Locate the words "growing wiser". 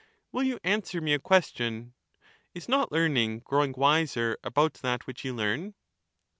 3.41-4.35